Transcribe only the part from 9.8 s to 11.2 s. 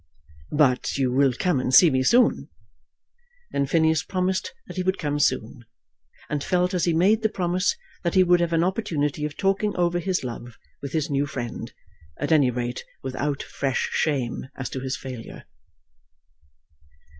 his love with his